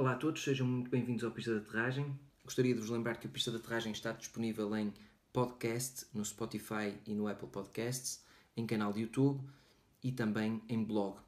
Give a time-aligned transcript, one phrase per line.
[0.00, 2.18] Olá a todos, sejam muito bem-vindos ao Pista de Aterragem.
[2.42, 4.94] Gostaria de vos lembrar que o Pista de Aterragem está disponível em
[5.30, 8.24] podcast, no Spotify e no Apple Podcasts,
[8.56, 9.46] em canal de YouTube
[10.02, 11.18] e também em blog.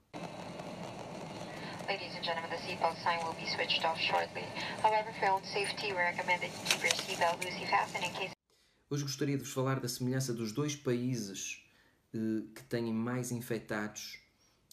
[1.86, 4.46] Ladies and gentlemen, the seatbelt sign will be switched off shortly.
[4.82, 8.32] However, for own safety, we recommend that you keep your seatbelt loosely fastened in case
[8.88, 11.62] Hoje gostaria de vos falar da semelhança dos dois países
[12.14, 14.18] eh, que têm mais infectados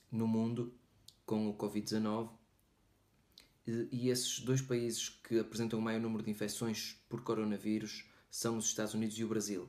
[0.09, 0.73] no mundo
[1.25, 2.38] com o Covid-19 eh,
[3.91, 8.65] e esses dois países que apresentam o maior número de infecções por coronavírus são os
[8.65, 9.68] Estados Unidos e o Brasil.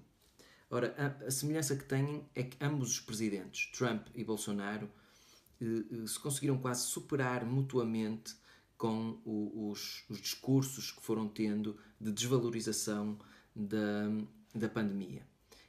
[0.71, 0.95] Ora,
[1.27, 4.89] a, semelhança que têm é que ambos os presidentes, Trump e Bolsonaro,
[5.61, 8.37] eh, eh, se conseguiram quase superar mutuamente
[8.79, 13.19] com os, os discursos que foram tendo de desvalorização
[13.55, 14.09] da,
[14.55, 15.27] da pandemia.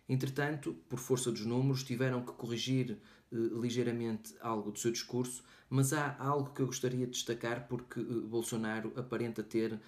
[0.07, 2.97] Entretanto, por força dos números, tiveram que corrigir
[3.31, 7.99] eh, ligeiramente algo do seu discurso, mas há algo que eu gostaria de destacar porque
[7.99, 9.79] eh, Bolsonaro aparenta ter eh,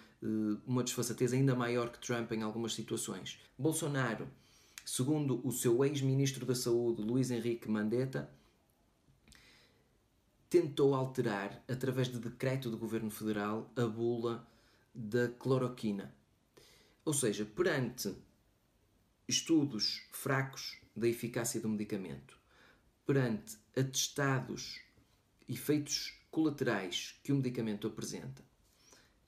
[0.66, 3.40] uma desfaçatez ainda maior que Trump em algumas situações.
[3.58, 4.28] Bolsonaro,
[4.86, 8.30] segundo o seu ex-ministro da Saúde, Luiz Henrique Mandetta,
[10.50, 14.48] tentou alterar, através de decreto do governo federal, a bula
[14.94, 16.16] da cloroquina.
[17.04, 18.16] Ou seja, perante
[19.28, 22.38] estudos fracos da eficácia do medicamento,
[23.06, 24.82] perante atestados
[25.48, 28.44] efeitos colaterais que o medicamento apresenta,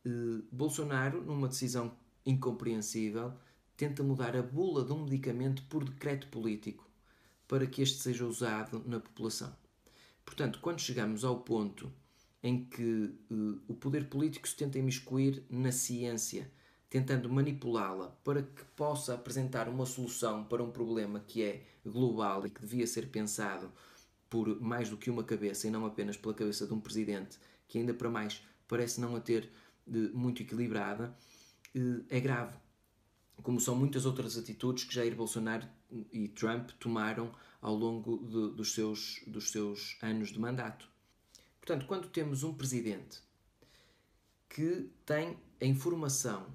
[0.06, 3.34] eh, Bolsonaro, numa decisão incompreensível,
[3.76, 6.88] tenta mudar a bula de um medicamento por decreto político
[7.48, 9.56] para que este seja usado na população.
[10.24, 11.92] Portanto, quando chegamos ao ponto
[12.42, 16.52] em que uh, o poder político se tenta imiscuir na ciência,
[16.90, 22.50] tentando manipulá-la para que possa apresentar uma solução para um problema que é global e
[22.50, 23.72] que devia ser pensado
[24.30, 27.78] por mais do que uma cabeça e não apenas pela cabeça de um presidente que
[27.78, 29.52] ainda para mais parece não a ter
[29.88, 31.16] uh, muito equilibrada,
[31.76, 32.56] uh, é grave.
[33.44, 35.68] Como são muitas outras atitudes que Jair Bolsonaro
[36.12, 40.88] e Trump tomaram ao longo de, dos, seus, dos seus anos de mandato.
[41.60, 43.22] Portanto, quando temos um presidente
[44.50, 46.48] que tem a informação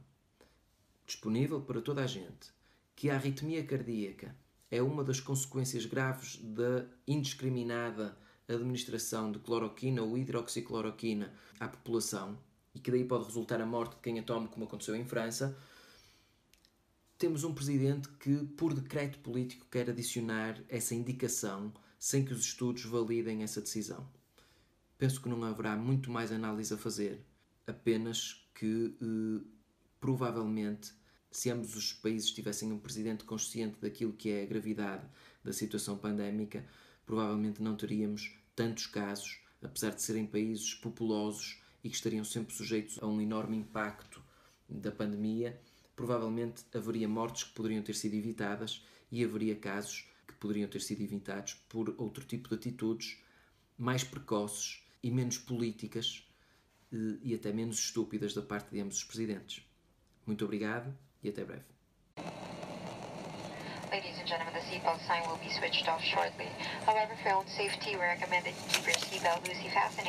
[1.10, 2.52] disponível para toda a gente
[2.94, 4.36] que a arritmia cardíaca
[4.70, 8.16] é uma das consequências graves da indiscriminada
[8.48, 12.38] administração de cloroquina ou hidroxicloroquina à população
[12.74, 15.56] e que daí pode resultar a morte de quem a tome, como aconteceu em França,
[17.18, 22.84] temos um presidente que, por decreto político, quer adicionar essa indicação sem que os estudos
[22.84, 24.08] validem essa decisão.
[24.96, 27.20] Penso que não haverá muito mais análise a fazer,
[27.66, 29.44] apenas que eh,
[30.00, 30.92] provavelmente,
[31.30, 35.06] se ambos os países tivessem um presidente consciente daquilo que é a gravidade
[35.44, 36.66] da situação pandémica,
[37.06, 42.98] provavelmente não teríamos tantos casos, apesar de serem países populosos e que estariam sempre sujeitos
[43.00, 44.22] a um enorme impacto
[44.68, 45.58] da pandemia
[46.00, 51.02] provavelmente haveria mortes que poderiam ter sido evitadas e haveria casos que poderiam ter sido
[51.02, 53.18] evitados por outro tipo de atitudes
[53.76, 56.26] mais precoces e menos políticas
[56.90, 59.62] eh, e até menos estúpidas da parte de ambos os presidentes.
[60.24, 61.60] Muito obrigado breve.
[63.90, 66.48] Ladies and gentlemen, the seatbelt sign will be switched off shortly.
[66.86, 70.06] However, for your own safety, we recommend that you keep your seatbelt loosely fastened